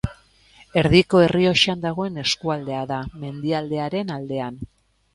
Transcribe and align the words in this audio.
Erdiko 0.81 1.21
Errioxan 1.25 1.85
dagoen 1.85 2.19
eskualdea 2.23 2.83
da, 2.95 3.01
mendialdearen 3.27 4.15
aldean. 4.21 4.63